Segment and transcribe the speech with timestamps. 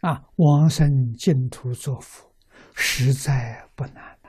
[0.00, 2.32] 啊，往生净土作佛，
[2.74, 4.28] 实在不难呐。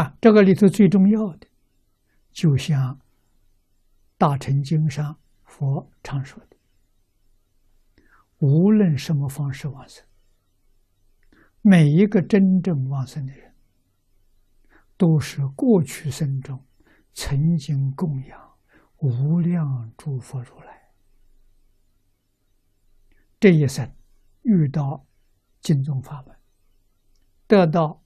[0.00, 1.46] 啊，这个里头最重要的，
[2.32, 2.94] 就像
[4.16, 6.56] 《大乘经》上佛常说的：
[8.38, 10.04] 无论什么方式往生，
[11.60, 13.54] 每一个真正往生的人。
[14.96, 16.64] 都是过去生中
[17.12, 18.58] 曾经供养
[18.96, 20.90] 无量诸佛如来，
[23.38, 23.94] 这一生
[24.42, 25.06] 遇到
[25.60, 26.34] 净宗法门，
[27.46, 28.02] 得到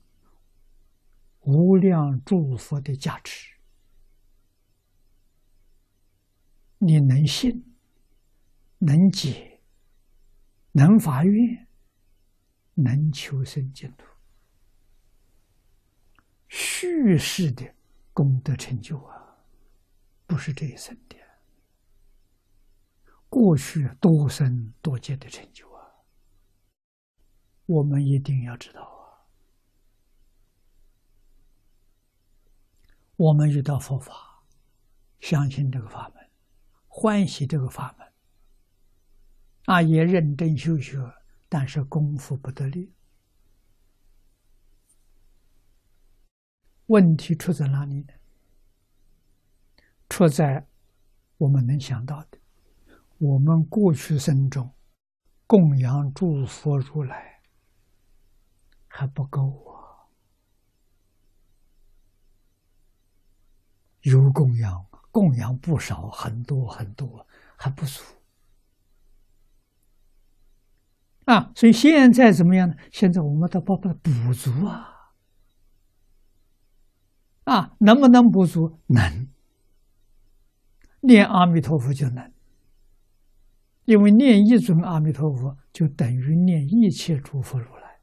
[1.41, 3.55] 无量诸佛的加持，
[6.79, 7.77] 你能信，
[8.79, 9.61] 能解，
[10.73, 11.69] 能发愿，
[12.75, 14.05] 能求生净土。
[17.11, 17.69] 续世的
[18.13, 19.37] 功德成就啊，
[20.29, 21.17] 不是这一生的，
[23.29, 25.91] 过去多生多劫的成就啊，
[27.67, 29.27] 我们一定要知道啊。
[33.17, 34.45] 我们遇到佛法，
[35.19, 36.31] 相信这个法门，
[36.87, 38.13] 欢喜这个法门，
[39.65, 40.97] 啊，也认真修学，
[41.49, 42.95] 但是功夫不得力。
[46.91, 48.09] 问题出在哪里呢？
[50.09, 50.67] 出在
[51.39, 52.39] 我们能想到的，
[53.19, 54.69] 我们过去生中
[55.47, 57.41] 供养诸佛如来
[58.89, 60.11] 还不够啊，
[64.01, 67.25] 有供养，供养不少，很多很多，
[67.57, 68.03] 还不足
[71.27, 71.53] 啊！
[71.55, 72.75] 所以现在怎么样呢？
[72.91, 74.97] 现在我们都把它补足啊。
[77.51, 78.79] 啊，能不能补足？
[78.87, 79.29] 能。
[81.01, 82.33] 念阿弥陀佛就能，
[83.87, 88.01] 因为念一尊阿弥陀佛就等于念一切诸佛如来。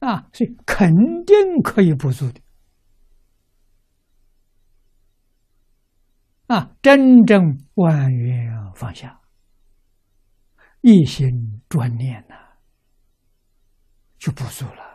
[0.00, 0.90] 啊，所以肯
[1.24, 2.40] 定可以补足的。
[6.48, 9.20] 啊，真正万缘放下，
[10.80, 12.34] 一心专念呐，
[14.18, 14.87] 就补足了。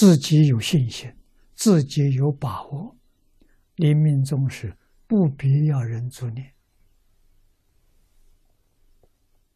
[0.00, 1.14] 自己有信心，
[1.54, 2.96] 自己有把握，
[3.74, 4.74] 临命终时
[5.06, 6.54] 不必要人助念。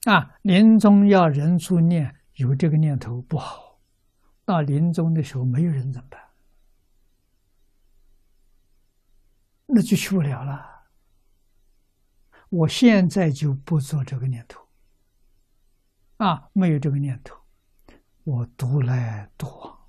[0.05, 3.81] 啊，临终要人助念，有这个念头不好，
[4.44, 6.21] 到临终的时候没有人怎么办？
[9.65, 10.84] 那就去不了了。
[12.50, 14.61] 我现在就不做这个念头。
[16.19, 17.34] 啊，没有这个念头，
[18.25, 19.83] 我独来独往。